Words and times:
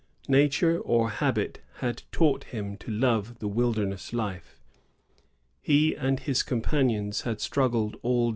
Nature, 0.27 0.79
or 0.79 1.11
habit, 1.11 1.59
had 1.75 2.01
taught 2.11 2.45
him 2.45 2.75
to 2.75 2.89
love 2.89 3.37
the 3.37 3.47
wilder* 3.47 3.85
ness 3.85 4.11
life. 4.13 4.59
He 5.61 5.93
and 5.95 6.19
his 6.19 6.41
companions 6.41 7.21
had 7.21 7.39
struggled 7.39 7.71
all 7.71 7.81
1664.] 7.83 7.99
FATHER 8.01 8.13
LE 8.17 8.25
MOYKE. 8.25 8.29